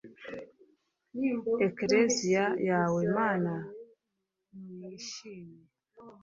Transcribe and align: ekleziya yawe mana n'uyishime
ekleziya 1.65 2.45
yawe 2.67 3.01
mana 3.17 3.53
n'uyishime 4.65 5.59